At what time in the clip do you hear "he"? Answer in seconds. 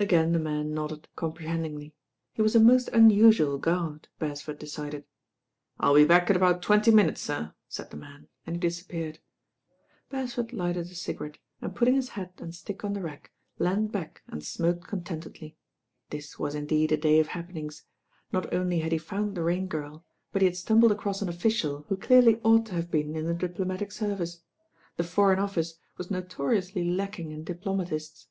2.32-2.40, 8.56-8.60, 18.92-18.96, 20.40-20.46